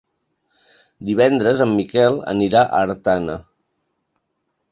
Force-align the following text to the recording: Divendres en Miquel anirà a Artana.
Divendres 1.09 1.61
en 1.65 1.75
Miquel 1.81 2.17
anirà 2.33 2.63
a 2.63 2.79
Artana. 2.87 3.35